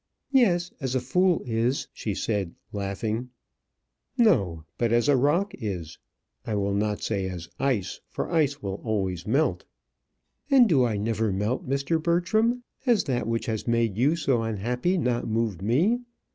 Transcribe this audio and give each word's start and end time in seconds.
"Yes; 0.31 0.71
as 0.81 0.95
a 0.95 0.99
fool 0.99 1.43
is," 1.45 1.87
she 1.93 2.15
said, 2.15 2.55
laughing. 2.73 3.29
"No; 4.17 4.63
but 4.79 4.91
as 4.91 5.07
a 5.07 5.15
rock 5.15 5.53
is. 5.59 5.99
I 6.43 6.55
will 6.55 6.73
not 6.73 7.03
say 7.03 7.29
as 7.29 7.47
ice, 7.59 7.99
for 8.09 8.31
ice 8.31 8.63
will 8.63 8.81
always 8.83 9.27
melt." 9.27 9.63
"And 10.49 10.67
do 10.67 10.85
I 10.85 10.97
never 10.97 11.31
melt, 11.31 11.69
Mr. 11.69 12.01
Bertram? 12.01 12.63
Has 12.79 13.03
that 13.03 13.27
which 13.27 13.45
has 13.45 13.67
made 13.67 13.95
you 13.95 14.15
so 14.15 14.41
unhappy 14.41 14.97
not 14.97 15.27
moved 15.27 15.61
me? 15.61 15.99